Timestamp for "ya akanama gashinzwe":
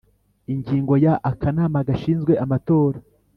1.05-2.31